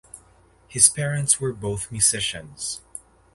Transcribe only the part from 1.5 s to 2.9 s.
both musicians.